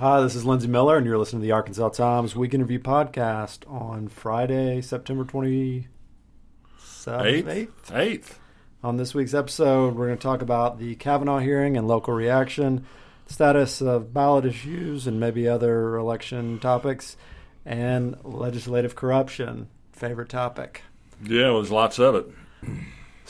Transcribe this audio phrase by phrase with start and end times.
[0.00, 2.80] Hi, this is Lindsey Millar, and you're listening to the Arkansas Times Week in Review
[2.80, 5.88] podcast on Friday, September 27th,
[7.04, 7.68] 8th.
[7.92, 8.38] Eighth.
[8.82, 12.86] On this week's episode, we're going to talk about the Kavanaugh hearing and local reaction,
[13.26, 17.18] status of ballot issues, and maybe other election topics,
[17.66, 19.68] and legislative corruption.
[19.92, 20.82] Favorite topic.
[21.22, 22.26] Yeah, well, there's lots of it.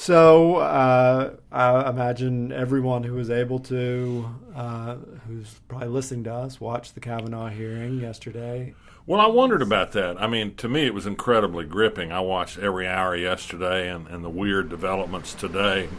[0.01, 4.95] So uh, I imagine everyone who was able to, uh,
[5.29, 8.73] who's probably listening to us, watched the Kavanaugh hearing yesterday.
[9.05, 10.19] Well, I wondered about that.
[10.19, 12.13] I mean, to me, it was incredibly gripping.
[12.13, 15.91] I watched every hour yesterday and, and the weird developments today.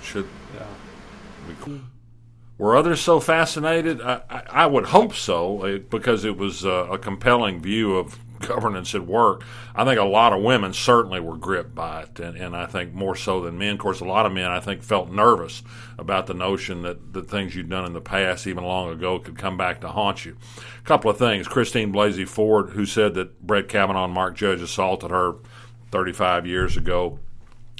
[0.00, 0.66] Should Yeah.
[1.66, 1.80] we,
[2.58, 4.00] were others so fascinated?
[4.00, 8.20] I, I, I would hope so, eh, because it was uh, a compelling view of
[8.40, 9.44] governance at work.
[9.74, 12.92] I think a lot of women certainly were gripped by it, and, and I think
[12.92, 13.74] more so than men.
[13.74, 15.62] Of course, a lot of men I think felt nervous
[15.98, 19.38] about the notion that the things you'd done in the past, even long ago, could
[19.38, 20.36] come back to haunt you.
[20.78, 21.46] A couple of things.
[21.46, 25.34] Christine Blasey Ford, who said that Brett Kavanaugh and Mark Judge assaulted her
[25.90, 27.18] 35 years ago,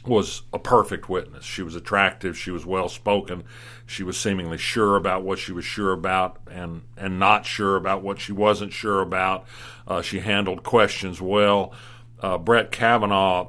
[0.07, 1.45] was a perfect witness.
[1.45, 2.37] She was attractive.
[2.37, 3.45] She was well spoken.
[3.91, 8.03] She was seemingly sure about what she was sure about, and and not sure about
[8.03, 9.47] what she wasn't sure about.
[9.85, 11.73] Uh, she handled questions well.
[12.21, 13.49] Uh, Brett Kavanaugh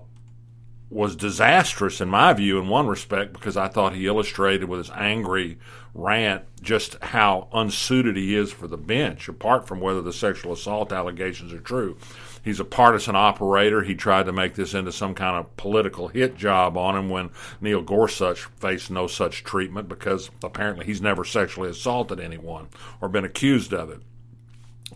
[0.90, 4.90] was disastrous in my view in one respect because I thought he illustrated with his
[4.96, 5.60] angry
[5.94, 10.92] rant just how unsuited he is for the bench, apart from whether the sexual assault
[10.92, 11.98] allegations are true.
[12.44, 13.84] He's a partisan operator.
[13.84, 17.30] He tried to make this into some kind of political hit job on him when
[17.60, 23.26] Neil Gorsuch faced no such treatment because apparently he's never sexually assaulted anyone or been
[23.26, 24.02] accused of it.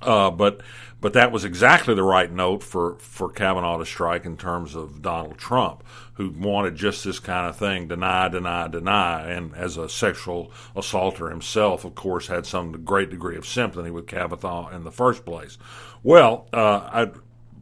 [0.01, 0.61] Uh, but
[1.01, 5.03] but that was exactly the right note for, for Kavanaugh to strike in terms of
[5.03, 9.29] Donald Trump, who wanted just this kind of thing deny, deny, deny.
[9.29, 14.07] And as a sexual assaulter himself, of course, had some great degree of sympathy with
[14.07, 15.59] Kavanaugh in the first place.
[16.01, 17.11] Well, uh, I,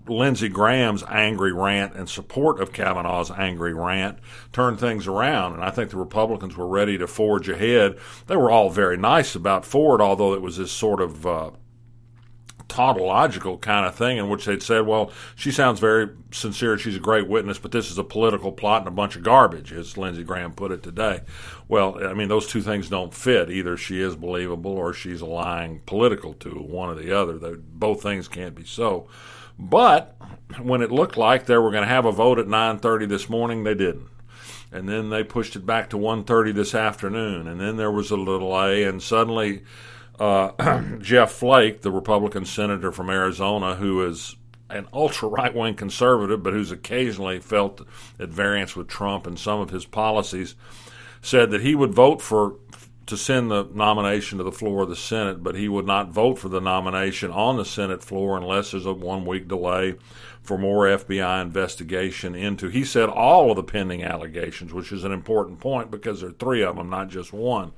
[0.08, 4.19] Lindsey Graham's angry rant in support of Kavanaugh's angry rant
[4.52, 7.97] turned things around, and I think the Republicans were ready to forge ahead.
[8.28, 11.52] They were all very nice about Ford, although it was this sort of uh,
[12.68, 17.00] tautological kind of thing in which they'd said, well, she sounds very sincere, she's a
[17.00, 20.24] great witness, but this is a political plot and a bunch of garbage, as Lindsey
[20.24, 21.22] Graham put it today.
[21.68, 23.50] Well, I mean, those two things don't fit.
[23.50, 27.38] Either she is believable or she's a lying political tool, one or the other.
[27.38, 29.08] They, both things can't be so.
[29.58, 30.16] But
[30.62, 33.64] when it looked like they were going to have a vote at 9:30 this morning,
[33.64, 34.08] they didn't.
[34.72, 38.18] And then they pushed it back to 1:30 this afternoon, and then there was a
[38.18, 39.64] delay, and suddenly
[40.19, 44.36] uh, Jeff Flake, the Republican senator from Arizona, who is
[44.69, 47.85] an ultra right wing conservative, but who's occasionally felt
[48.20, 50.56] at variance with Trump and some of his policies,
[51.22, 52.56] said that he would vote for
[53.06, 56.40] to send the nomination to the floor of the Senate, but he would not vote
[56.40, 59.96] for the nomination on the Senate floor unless there's a one week delay
[60.41, 65.12] for more FBI investigation into, he said, all of the pending allegations, which is an
[65.12, 67.72] important point because there are three of them, not just one.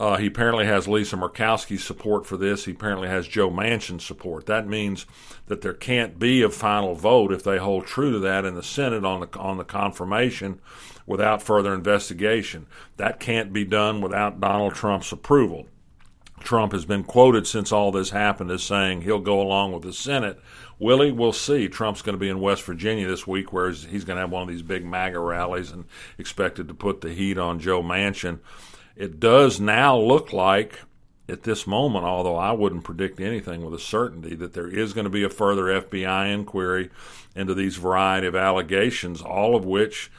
[0.00, 2.64] Uh, he apparently has Lisa Murkowski's support for this.
[2.64, 4.46] He apparently has Joe Manchin's support.
[4.46, 5.04] That means
[5.46, 8.62] that there can't be a final vote if they hold true to that in the
[8.62, 10.58] Senate on the on the confirmation
[11.06, 12.66] without further investigation.
[12.96, 15.66] That can't be done without Donald Trump's approval.
[16.40, 19.92] Trump has been quoted since all this happened as saying he'll go along with the
[19.92, 20.40] Senate.
[20.78, 21.12] Will he?
[21.12, 21.68] We'll see.
[21.68, 24.44] Trump's going to be in West Virginia this week, where he's going to have one
[24.44, 25.84] of these big MAGA rallies and
[26.16, 28.38] expected to put the heat on Joe Manchin.
[28.96, 30.80] It does now look like,
[31.30, 35.04] at this moment, although I wouldn't predict anything with a certainty, that there is going
[35.04, 36.90] to be a further FBI inquiry
[37.34, 40.10] into these variety of allegations, all of which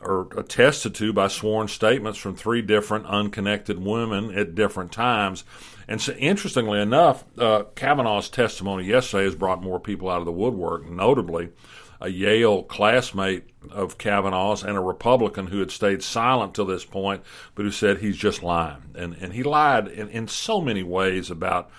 [0.00, 5.44] are attested to by sworn statements from three different unconnected women at different times.
[5.88, 10.32] And so, interestingly enough, uh, Kavanaugh's testimony yesterday has brought more people out of the
[10.32, 11.50] woodwork, notably
[12.00, 17.22] a Yale classmate of Kavanaugh's and a Republican who had stayed silent till this point,
[17.54, 18.82] but who said he's just lying.
[18.94, 21.70] And, and he lied in, in so many ways about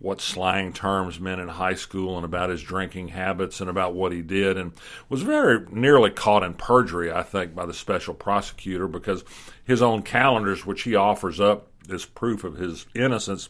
[0.00, 4.12] what slang terms meant in high school and about his drinking habits and about what
[4.12, 4.72] he did, and
[5.08, 9.24] was very nearly caught in perjury, I think, by the special prosecutor because
[9.64, 13.48] his own calendars, which he offers up as proof of his innocence,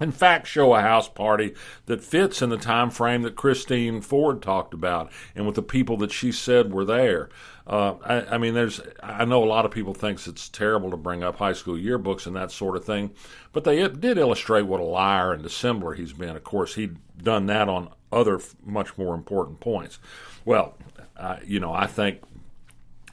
[0.00, 1.54] in fact show a house party
[1.86, 5.96] that fits in the time frame that Christine Ford talked about and with the people
[5.98, 7.28] that she said were there.
[7.66, 10.96] Uh, I, I, mean, there's I know a lot of people thinks it's terrible to
[10.96, 13.12] bring up high school yearbooks and that sort of thing,
[13.52, 16.36] but they did illustrate what a liar and dissembler he's been.
[16.36, 19.98] Of course, he'd done that on other much more important points.
[20.44, 20.76] Well,
[21.16, 22.20] uh, you know, I think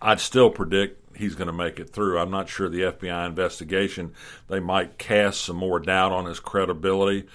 [0.01, 2.19] I'd still predict he's going to make it through.
[2.19, 4.13] I'm not sure the FBI investigation
[4.47, 7.27] they might cast some more doubt on his credibility.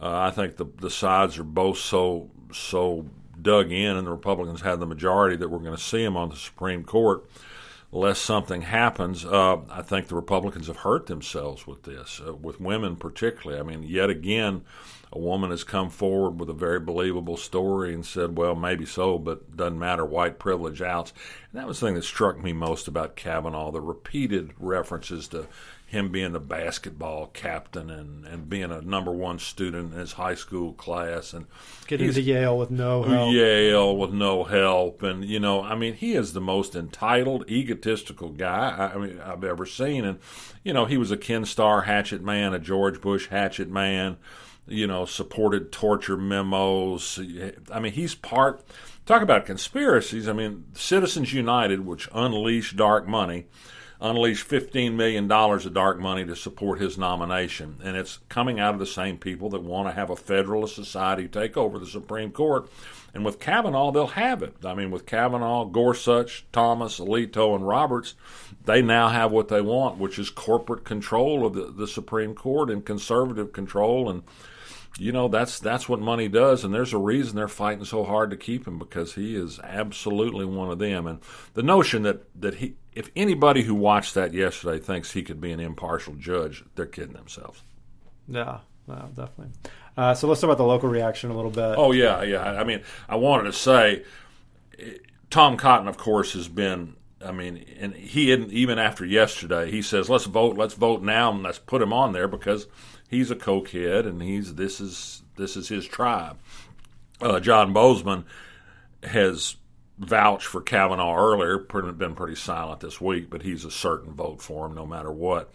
[0.00, 3.06] Uh, I think the the sides are both so so
[3.40, 6.28] dug in, and the Republicans have the majority that we're going to see him on
[6.28, 7.24] the Supreme Court.
[7.92, 12.60] Unless something happens, uh, I think the Republicans have hurt themselves with this, uh, with
[12.60, 13.58] women particularly.
[13.58, 14.62] I mean, yet again,
[15.12, 19.18] a woman has come forward with a very believable story and said, well, maybe so,
[19.18, 21.12] but doesn't matter, white privilege outs.
[21.50, 25.48] And that was the thing that struck me most about Kavanaugh the repeated references to
[25.90, 30.36] him being the basketball captain and, and being a number one student in his high
[30.36, 31.46] school class and
[31.88, 33.32] getting to Yale with no help.
[33.32, 38.28] Yale with no help, and you know, I mean, he is the most entitled, egotistical
[38.28, 40.20] guy I, I mean I've ever seen, and
[40.62, 44.16] you know, he was a Ken Starr hatchet man, a George Bush hatchet man
[44.68, 47.18] you know, supported torture memos.
[47.72, 48.64] I mean, he's part.
[49.04, 50.28] Talk about conspiracies.
[50.28, 53.46] I mean, Citizens United, which unleashed dark money,
[54.00, 57.78] unleashed $15 million of dark money to support his nomination.
[57.84, 61.28] And it's coming out of the same people that want to have a Federalist Society
[61.28, 62.68] take over the Supreme Court.
[63.12, 64.54] And with Kavanaugh, they'll have it.
[64.64, 68.14] I mean, with Kavanaugh, Gorsuch, Thomas, Alito, and Roberts,
[68.64, 72.70] they now have what they want, which is corporate control of the, the Supreme Court
[72.70, 74.08] and conservative control.
[74.08, 74.22] And
[74.98, 78.30] you know that's that's what money does, and there's a reason they're fighting so hard
[78.30, 81.06] to keep him because he is absolutely one of them.
[81.06, 81.20] And
[81.54, 85.52] the notion that that he, if anybody who watched that yesterday thinks he could be
[85.52, 87.62] an impartial judge, they're kidding themselves.
[88.26, 89.52] Yeah, no, definitely.
[89.96, 91.74] Uh, so let's talk about the local reaction a little bit.
[91.76, 92.42] Oh yeah, yeah.
[92.42, 94.04] I mean, I wanted to say,
[95.30, 96.96] Tom Cotton, of course, has been.
[97.22, 100.56] I mean, and he even after yesterday, he says, "Let's vote.
[100.56, 102.66] Let's vote now, and let's put him on there because."
[103.10, 106.38] He's a cokehead, and he's this is this is his tribe.
[107.20, 108.24] Uh, John Boozman
[109.02, 109.56] has
[109.98, 114.66] vouched for Kavanaugh earlier, been pretty silent this week, but he's a certain vote for
[114.66, 115.52] him no matter what.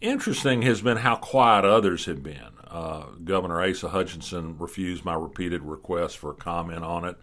[0.00, 2.56] Interesting has been how quiet others have been.
[2.66, 7.16] Uh, Governor Asa Hutchinson refused my repeated request for a comment on it.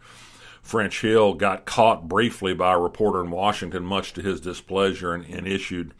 [0.62, 5.25] French Hill got caught briefly by a reporter in Washington, much to his displeasure, and,
[5.25, 5.94] and issued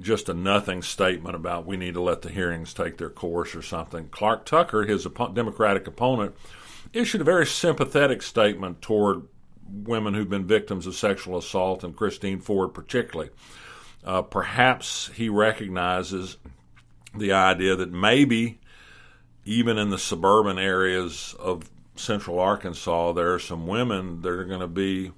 [0.00, 3.62] just a nothing statement about we need to let the hearings take their course or
[3.62, 4.08] something.
[4.08, 6.34] Clark Tucker, his op- Democratic opponent,
[6.92, 9.22] issued a very sympathetic statement toward
[9.68, 13.30] women who've been victims of sexual assault, and Christine Ford particularly.
[14.04, 16.36] Uh, perhaps he recognizes
[17.14, 18.60] the idea that maybe
[19.44, 24.60] even in the suburban areas of central Arkansas, there are some women that are going
[24.60, 25.12] to be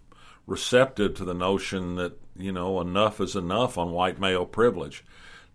[0.46, 5.04] receptive to the notion that you know enough is enough on white male privilege.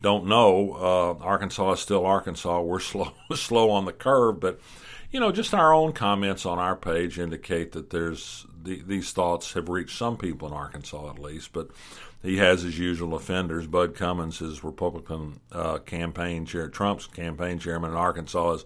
[0.02, 0.74] Don't know.
[0.74, 2.62] Uh, Arkansas is still Arkansas.
[2.62, 4.60] We're slow slow on the curve, but
[5.12, 9.54] you know, just our own comments on our page indicate that there's the, these thoughts
[9.54, 11.54] have reached some people in Arkansas at least.
[11.54, 11.70] But
[12.24, 13.68] he has his usual offenders.
[13.68, 18.66] Bud Cummins, his Republican uh, campaign chair, Trump's campaign chairman in Arkansas, is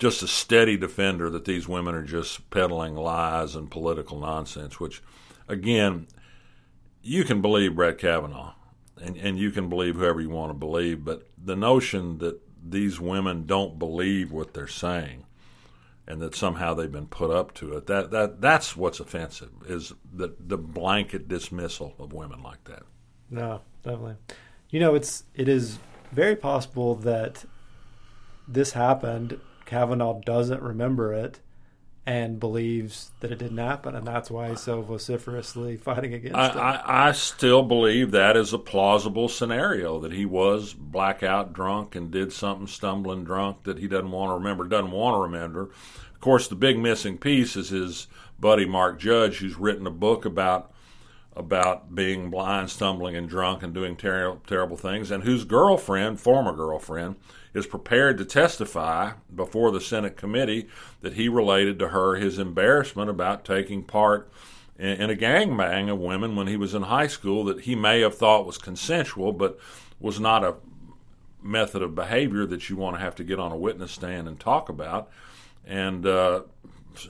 [0.00, 5.02] just a steady defender that these women are just peddling lies and political nonsense, which
[5.48, 6.06] again,
[7.04, 8.54] you can believe Brett Kavanaugh,
[9.00, 12.98] and, and you can believe whoever you want to believe, but the notion that these
[12.98, 15.24] women don't believe what they're saying
[16.06, 19.92] and that somehow they've been put up to it that that that's what's offensive is
[20.12, 22.82] the the blanket dismissal of women like that.
[23.30, 24.16] No definitely.
[24.70, 25.78] You know it's it is
[26.12, 27.44] very possible that
[28.46, 29.40] this happened.
[29.66, 31.40] Kavanaugh doesn't remember it
[32.06, 36.48] and believes that it didn't happen, and that's why he's so vociferously fighting against I,
[36.48, 36.56] it.
[36.56, 42.10] I, I still believe that is a plausible scenario that he was blackout drunk and
[42.10, 45.70] did something stumbling drunk that he doesn't want to remember, doesn't want to remember.
[46.12, 48.06] Of course, the big missing piece is his
[48.38, 50.70] buddy Mark Judge, who's written a book about
[51.36, 56.52] about being blind, stumbling, and drunk and doing ter- terrible things, and whose girlfriend, former
[56.52, 57.16] girlfriend,
[57.54, 60.68] is prepared to testify before the Senate committee
[61.00, 64.28] that he related to her his embarrassment about taking part
[64.76, 68.16] in, a gangbang of women when he was in high school that he may have
[68.16, 69.58] thought was consensual, but
[70.00, 70.56] was not a
[71.40, 74.40] method of behavior that you want to have to get on a witness stand and
[74.40, 75.08] talk about.
[75.64, 76.42] And uh,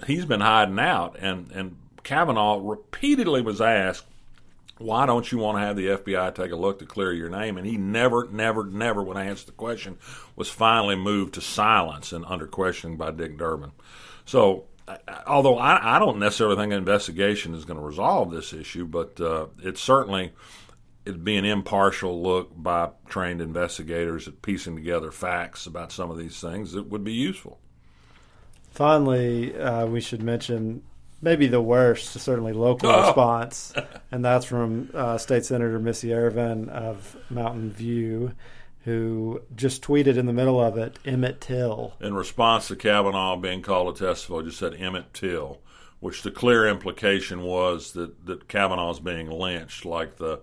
[0.07, 4.07] he's been hiding out, and and Kavanaugh repeatedly was asked
[4.79, 7.57] why don't you want to have the FBI take a look to clear your name?
[7.57, 9.99] And he never, never, never, when I answered the question,
[10.35, 13.73] was finally moved to silence and under questioning by Dick Durbin.
[14.25, 14.65] So,
[15.27, 19.21] although I, I don't necessarily think an investigation is going to resolve this issue, but
[19.21, 20.33] uh, certainly
[21.05, 26.19] it'd be an impartial look by trained investigators at piecing together facts about some of
[26.19, 27.61] these things that would be useful.
[28.71, 30.83] Finally, uh, we should mention
[31.25, 33.07] maybe the worst, certainly local Oh.
[33.07, 33.73] response,
[34.13, 38.33] and that's from uh, State Senator Missy Irvin of Mountain View,
[38.85, 41.95] who just tweeted in the middle of it, Emmett Till.
[42.01, 45.59] in response to Kavanaugh being called to testify, just said Emmett Till,
[46.01, 50.41] which the clear implication was that, that Kavanaugh's being lynched, like the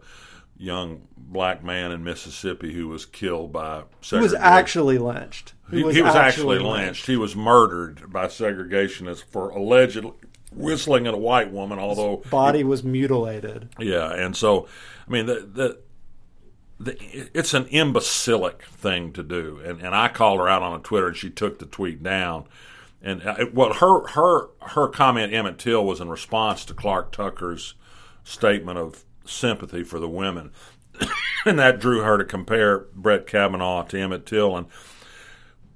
[0.57, 5.53] young black man in Mississippi who was killed by Who was actually lynched.
[5.63, 7.05] Who He, he was actually lynched.
[7.07, 10.13] He was murdered by segregationists for allegedly
[10.51, 13.70] whistling at a white woman, although Body was mutilated.
[13.79, 14.67] yeah, and so
[15.08, 15.77] I mean the the.
[16.79, 16.98] The,
[17.36, 21.15] it's an imbecilic thing to do, and, and I called her out on Twitter, and
[21.15, 22.46] she took the tweet down.
[23.03, 27.75] And uh, well, her her her comment, Emmett Till, was in response to Clark Tucker's
[28.24, 30.51] statement of sympathy for the women,
[31.46, 34.58] and that drew her to compare Brett Kavanaugh to Emmett Till.
[34.58, 34.65] And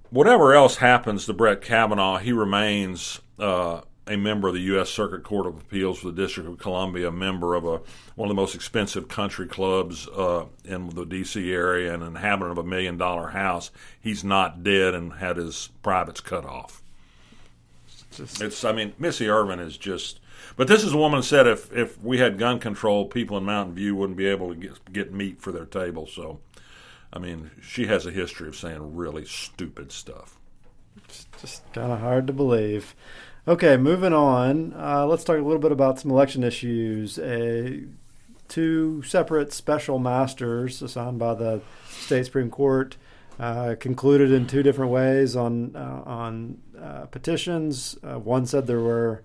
[0.10, 4.90] whatever else happens to Brett Kavanaugh, he remains uh, a member of the U.S.
[4.90, 7.82] Circuit Court of Appeals for the District of Columbia, a member of a
[8.16, 11.52] one of the most expensive country clubs uh, in the D.C.
[11.52, 13.72] area, and an inhabitant of a million dollar house.
[14.00, 16.82] He's not dead and had his privates cut off.
[18.12, 20.20] Just, It's, I mean, Missy Irvin is just.
[20.58, 23.44] But this is a woman who said if if we had gun control, people in
[23.44, 26.06] Mountain View wouldn't be able to get get meat for their table.
[26.06, 26.40] So,
[27.12, 30.38] I mean, she has a history of saying really stupid stuff.
[31.04, 32.96] It's just kind of hard to believe.
[33.48, 34.74] Okay, moving on.
[34.74, 37.20] Uh, let's talk a little bit about some election issues.
[37.20, 37.84] A
[38.48, 42.98] two separate special masters assigned by the state supreme court
[43.40, 48.00] uh, concluded in two different ways on uh, on uh, petitions.
[48.04, 49.22] Uh, one said there were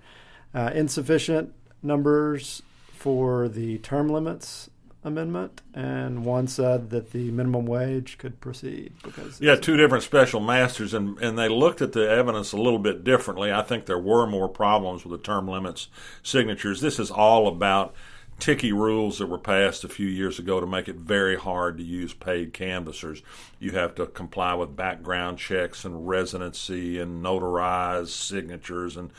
[0.55, 2.61] uh, insufficient numbers
[2.93, 4.69] for the term limits
[5.03, 10.41] amendment, and one said that the minimum wage could proceed because Yeah, two different special
[10.41, 13.53] masters, and, and they looked at the evidence a little bit differently.
[13.53, 15.89] I think there were more problems with the term limits
[16.23, 16.81] signatures.
[16.81, 17.95] This is all about
[18.39, 21.85] ticky rules that were passed a few years ago to make it very hard to
[21.85, 23.23] use paid canvassers.
[23.59, 29.13] You have to comply with background checks and residency and notarize signatures and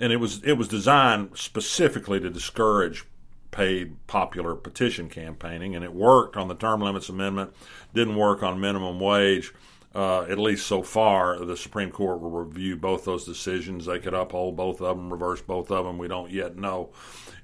[0.00, 3.04] and it was it was designed specifically to discourage
[3.54, 7.54] paid popular petition campaigning, and it worked on the term limits amendment.
[7.94, 9.54] Didn't work on minimum wage.
[9.94, 13.86] Uh, at least so far, the Supreme Court will review both those decisions.
[13.86, 15.98] They could uphold both of them, reverse both of them.
[15.98, 16.90] We don't yet know.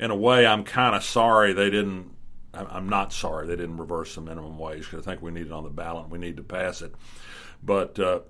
[0.00, 2.10] In a way, I'm kind of sorry they didn't.
[2.52, 5.52] I'm not sorry they didn't reverse the minimum wage because I think we need it
[5.52, 6.08] on the ballot.
[6.08, 6.92] We need to pass it.
[7.62, 8.22] But uh,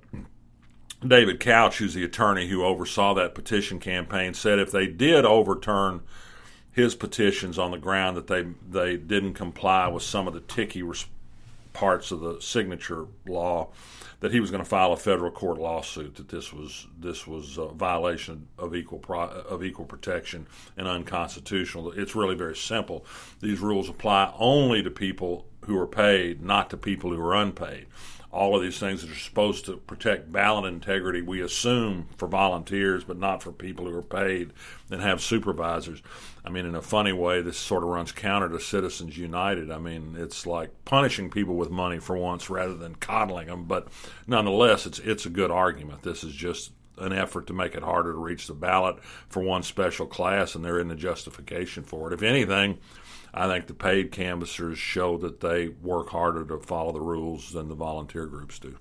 [1.07, 6.03] David Couch, who's the attorney who oversaw that petition campaign, said if they did overturn
[6.73, 10.83] his petitions on the ground that they they didn't comply with some of the ticky
[10.83, 11.07] res-
[11.73, 13.69] parts of the signature law,
[14.21, 17.59] that he was going to file a federal court lawsuit that this was this was
[17.59, 20.47] a violation of equal pro- of equal protection
[20.77, 21.93] and unconstitutional.
[21.93, 23.05] It's really very simple.
[23.41, 27.87] These rules apply only to people who are paid, not to people who are unpaid
[28.33, 33.03] all of these things that are supposed to protect ballot integrity, we assume for volunteers,
[33.03, 34.53] but not for people who are paid
[34.91, 36.01] and have supervisors.
[36.45, 39.71] I mean, in a funny way, this sort of runs counter to Citizens United.
[39.71, 43.65] I mean, it's like punishing people with money for once rather than coddling them.
[43.65, 43.89] But
[44.27, 46.03] nonetheless, it's it's a good argument.
[46.03, 49.63] This is just an effort to make it harder to reach the ballot for one
[49.63, 52.15] special class, and they're in the justification for it.
[52.15, 52.79] If anything,
[53.33, 57.69] I think the paid canvassers show that they work harder to follow the rules than
[57.69, 58.77] the volunteer groups do.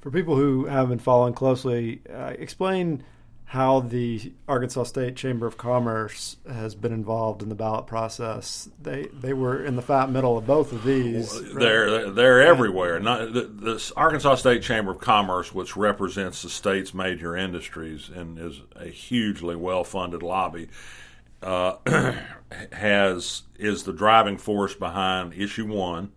[0.00, 3.02] For people who haven't been following closely, uh, explain
[3.48, 8.68] how the Arkansas State Chamber of Commerce has been involved in the ballot process.
[8.80, 11.54] They they were in the fat middle of both of these.
[11.54, 13.00] They're they're everywhere.
[13.00, 18.38] Not, the, the Arkansas State Chamber of Commerce, which represents the state's major industries and
[18.38, 20.68] is a hugely well-funded lobby,
[21.42, 21.76] uh,
[22.72, 26.12] has is the driving force behind issue one,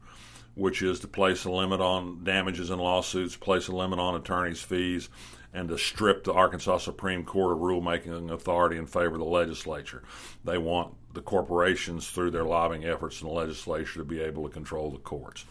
[0.56, 4.62] which is to place a limit on damages and lawsuits, place a limit on attorneys'
[4.62, 5.10] fees,
[5.54, 10.04] and to strip the Arkansas Supreme Court of rulemaking authority in favor of the legislature.
[10.46, 14.54] They want the corporations, through their lobbying efforts in the legislature, to be able to
[14.54, 15.46] control the courts.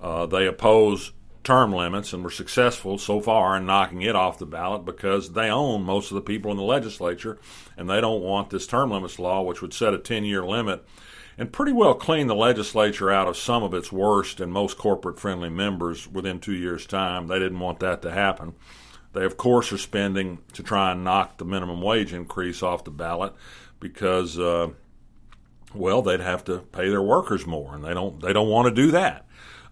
[0.00, 1.12] Uh, they oppose
[1.44, 5.50] term limits and were successful so far in knocking it off the ballot because they
[5.50, 7.38] own most of the people in the legislature
[7.76, 10.84] and they don't want this term limits law, which would set a 10 year limit
[11.38, 15.20] and pretty well clean the legislature out of some of its worst and most corporate
[15.20, 17.28] friendly members within two years' time.
[17.28, 18.54] They didn't want that to happen.
[19.12, 22.90] They, of course, are spending to try and knock the minimum wage increase off the
[22.90, 23.32] ballot
[23.80, 24.70] because, uh,
[25.72, 28.20] well, they'd have to pay their workers more, and they don't.
[28.20, 29.26] They don't want to do that.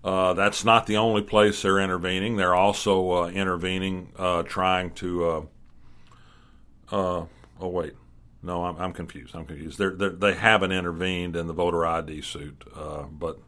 [0.07, 2.37] Uh, that's not the only place they're intervening.
[2.37, 5.29] They're also uh, intervening, uh, trying to.
[5.29, 5.43] Uh,
[6.93, 7.27] uh,
[7.61, 7.95] oh wait,
[8.41, 9.35] no, I'm, I'm confused.
[9.35, 9.79] I'm confused.
[9.79, 13.41] They're, they're, they have not intervened in the voter ID suit, uh, but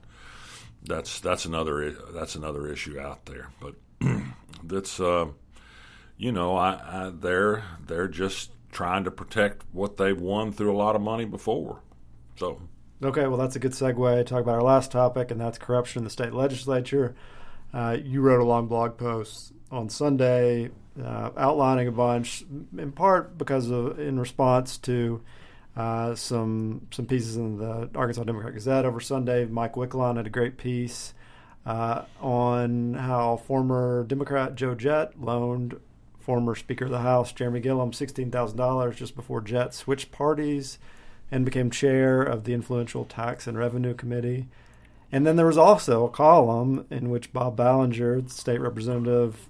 [0.83, 3.51] that's that's another that's another issue out there.
[3.61, 3.75] But
[4.65, 10.75] that's you know, I, I, they're they're just trying to protect what they've won through
[10.75, 11.83] a lot of money before.
[12.37, 12.61] So
[13.03, 16.01] okay, well, that's a good segue to talk about our last topic, and that's corruption
[16.01, 17.15] in the state legislature.
[17.73, 20.71] Uh, you wrote a long blog post on Sunday
[21.03, 22.45] uh, outlining a bunch,
[22.77, 25.21] in part because of in response to
[25.77, 29.45] uh, some some pieces in the Arkansas Democrat Gazette over Sunday.
[29.45, 31.15] Mike Wickline had a great piece
[31.67, 35.79] uh, on how former Democrat Joe Jett loaned
[36.19, 40.79] former Speaker of the House Jeremy Gillam sixteen thousand dollars just before Jett switched parties
[41.31, 44.49] and became chair of the influential Tax and Revenue Committee.
[45.11, 49.49] And then there was also a column in which Bob Ballinger, the state representative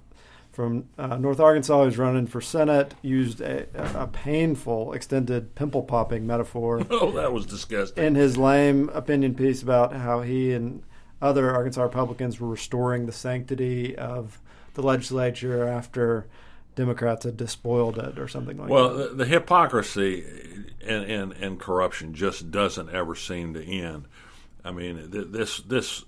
[0.52, 6.26] from uh, North Arkansas, who's running for Senate, used a, a painful, extended pimple popping
[6.26, 6.84] metaphor.
[6.90, 8.02] Oh, that was disgusting.
[8.04, 10.82] In his lame opinion piece about how he and
[11.22, 14.40] other Arkansas Republicans were restoring the sanctity of
[14.74, 16.26] the legislature after
[16.78, 18.96] Democrats had despoiled it or something like well, that.
[18.96, 20.24] Well, the, the, hypocrisy
[20.80, 24.06] and, and, and corruption just doesn't ever seem to end.
[24.64, 26.04] I mean, this this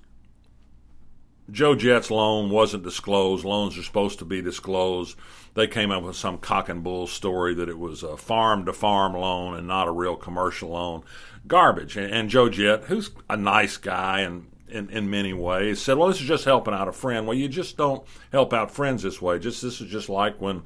[1.51, 3.45] Joe Jett's loan wasn't disclosed.
[3.45, 5.17] Loans are supposed to be disclosed.
[5.55, 8.73] They came up with some cock and bull story that it was a farm to
[8.73, 11.03] farm loan and not a real commercial loan.
[11.49, 11.97] Garbage.
[11.97, 16.09] And, and Joe Jett, who's a nice guy and in, in many ways, said, "Well,
[16.09, 19.21] this is just helping out a friend." Well, you just don't help out friends this
[19.21, 19.39] way.
[19.39, 20.63] Just this is just like when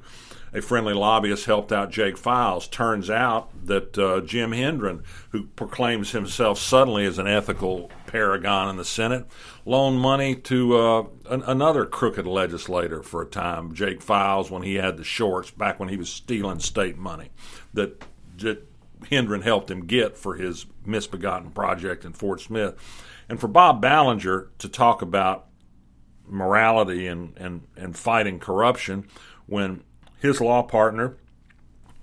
[0.54, 2.68] a friendly lobbyist helped out Jake Files.
[2.68, 8.76] Turns out that uh, Jim Hendren, who proclaims himself suddenly as an ethical paragon in
[8.76, 9.26] the Senate,
[9.64, 14.76] loaned money to uh, an, another crooked legislator for a time, Jake Files, when he
[14.76, 17.30] had the shorts back when he was stealing state money
[17.73, 18.04] that,
[18.38, 18.68] that
[19.11, 22.76] Hendren helped him get for his misbegotten project in Fort Smith.
[23.28, 25.47] And for Bob Ballinger to talk about
[26.26, 29.07] morality and, and, and fighting corruption
[29.47, 29.83] when
[30.21, 31.16] his law partner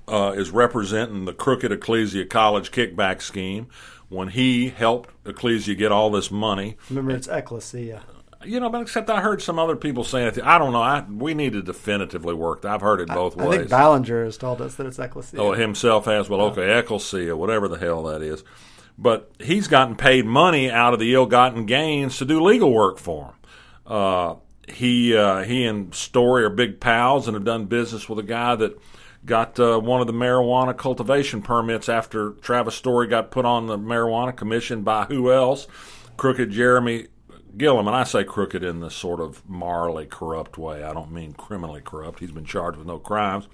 [0.07, 3.67] uh, is representing the crooked Ecclesia College kickback scheme,
[4.09, 6.77] when he helped Ecclesia get all this money.
[6.89, 8.03] Remember, it's Ecclesia.
[8.43, 10.43] You know, but except I heard some other people saying it.
[10.43, 10.81] I don't know.
[10.81, 12.65] I, we need to definitively work.
[12.65, 13.53] I've heard it both I, ways.
[13.53, 15.39] I think Ballinger has told us that it's Ecclesia.
[15.39, 16.27] Oh, himself has.
[16.27, 18.43] Well, okay, Ecclesia, whatever the hell that is
[18.97, 23.25] but he's gotten paid money out of the ill-gotten gains to do legal work for
[23.25, 23.33] him.
[23.85, 24.35] Uh,
[24.67, 28.55] he uh, he and Story are big pals and have done business with a guy
[28.55, 28.79] that
[29.25, 33.77] got uh, one of the marijuana cultivation permits after Travis Story got put on the
[33.77, 35.67] marijuana commission by who else?
[36.17, 37.07] Crooked Jeremy
[37.57, 40.83] Gillam, and I say crooked in the sort of morally corrupt way.
[40.83, 42.19] I don't mean criminally corrupt.
[42.19, 43.47] He's been charged with no crimes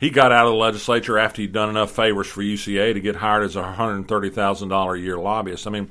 [0.00, 3.16] he got out of the legislature after he'd done enough favors for UCA to get
[3.16, 5.66] hired as a $130,000 a year lobbyist.
[5.66, 5.90] I mean,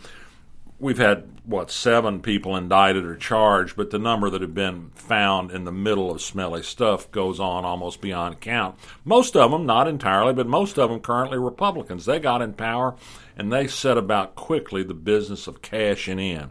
[0.80, 5.52] we've had what seven people indicted or charged, but the number that have been found
[5.52, 8.76] in the middle of smelly stuff goes on almost beyond count.
[9.06, 12.06] Most of them, not entirely, but most of them currently Republicans.
[12.06, 12.96] They got in power
[13.38, 16.50] and they set about quickly the business of cashing in.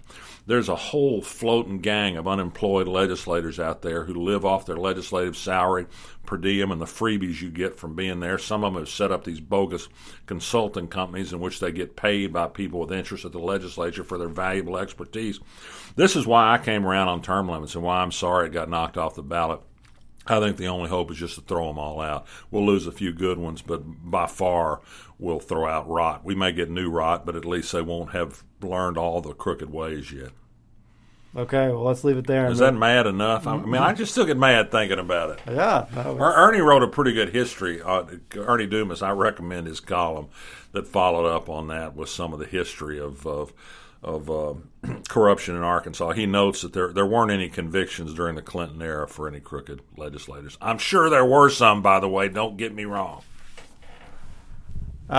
[0.49, 5.37] There's a whole floating gang of unemployed legislators out there who live off their legislative
[5.37, 5.87] salary,
[6.25, 8.39] per diem and the freebies you get from being there.
[8.39, 9.91] Some of them have set up these bogus
[10.25, 14.17] consulting companies in which they get paid by people with interest at the legislature for
[14.17, 15.39] their valuable expertise.
[15.97, 18.71] This is why I came around on term limits and why I'm sorry it got
[18.71, 19.61] knocked off the ballot.
[20.27, 22.27] I think the only hope is just to throw them all out.
[22.51, 24.81] We'll lose a few good ones, but by far
[25.19, 26.25] we'll throw out rot.
[26.25, 29.71] We may get new rot, but at least they won't have learned all the crooked
[29.71, 30.31] ways yet.
[31.37, 32.51] Okay, well, let's leave it there.
[32.51, 33.47] Is that mad enough?
[33.47, 35.41] I mean, I just still get mad thinking about it.
[35.47, 35.85] Yeah.
[35.95, 36.35] Was...
[36.37, 37.83] Ernie wrote a pretty good history.
[37.83, 40.29] Uh, Ernie Dumas, I recommend his column
[40.73, 43.53] that followed up on that with some of the history of of,
[44.03, 44.55] of uh,
[45.09, 46.13] corruption in Arkansas.
[46.13, 49.83] He notes that there there weren't any convictions during the Clinton era for any crooked
[49.99, 50.57] legislators.
[50.63, 52.29] I'm sure there were some, by the way.
[52.29, 53.23] Don't get me wrong.
[55.11, 55.13] Uh,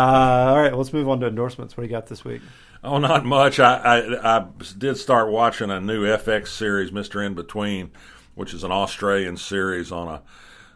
[0.49, 1.78] all right, let's move on to endorsements.
[1.78, 2.41] What do you got this week?
[2.84, 3.60] Oh, not much.
[3.60, 4.46] I, I, I
[4.78, 7.92] did start watching a new FX series, Mister In Between,
[8.36, 10.22] which is an Australian series on a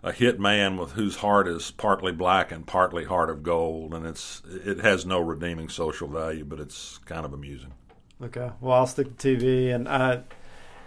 [0.04, 4.06] a hit man with whose heart is partly black and partly heart of gold, and
[4.06, 7.72] it's it has no redeeming social value, but it's kind of amusing.
[8.22, 10.24] Okay, well I'll stick to TV, and I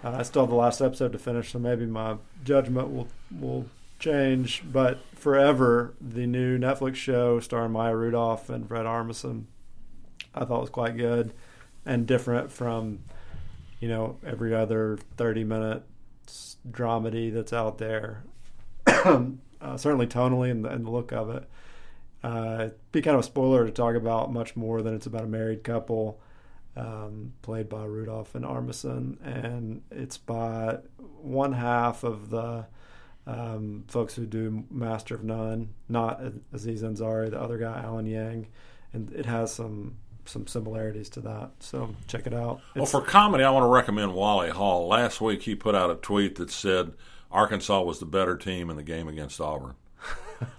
[0.04, 3.08] I still have the last episode to finish, so maybe my judgment will
[3.40, 3.64] will
[3.98, 4.62] change.
[4.70, 9.44] But forever, the new Netflix show starring Maya Rudolph and Fred Armisen
[10.34, 11.32] I thought was quite good
[11.84, 13.00] and different from
[13.80, 15.82] you know every other 30 minute
[16.70, 18.24] dramedy that's out there.
[19.58, 21.48] Uh, certainly tonally and the, and the, look of it.
[22.22, 25.26] Uh, be kind of a spoiler to talk about much more than it's about a
[25.26, 26.20] married couple
[26.76, 32.66] um, played by Rudolph and Armisen, and it's by one half of the
[33.26, 36.20] um, folks who do Master of None, not
[36.52, 38.48] Aziz Ansari, the other guy, Alan Yang,
[38.92, 39.96] and it has some
[40.28, 41.50] some similarities to that.
[41.60, 42.60] So check it out.
[42.74, 44.88] It's, well, for comedy, I want to recommend Wally Hall.
[44.88, 46.92] Last week, he put out a tweet that said
[47.30, 49.74] Arkansas was the better team in the game against Auburn.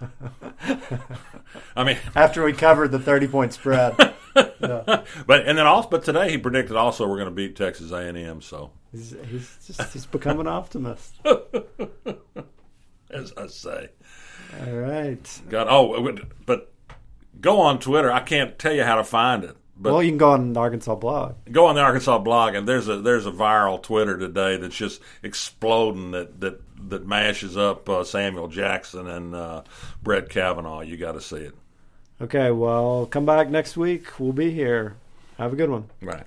[1.76, 3.94] I mean, after we covered the thirty-point spread,
[4.36, 5.04] yeah.
[5.26, 7.98] but and then also, but today he predicted also we're going to beat Texas A
[7.98, 8.42] and M.
[8.42, 11.14] So he's, he's just he's become an optimist,
[13.10, 13.90] as I say.
[14.60, 15.40] All right.
[15.48, 16.72] God, oh, but
[17.40, 18.10] go on Twitter.
[18.10, 19.56] I can't tell you how to find it.
[19.80, 21.36] But well, you can go on the Arkansas blog.
[21.52, 25.00] Go on the Arkansas blog, and there's a there's a viral Twitter today that's just
[25.22, 29.62] exploding that that that mashes up uh, Samuel Jackson and uh,
[30.02, 30.80] Brett Kavanaugh.
[30.80, 31.54] You got to see it.
[32.20, 34.18] Okay, well, come back next week.
[34.18, 34.96] We'll be here.
[35.36, 35.88] Have a good one.
[36.02, 36.24] Right.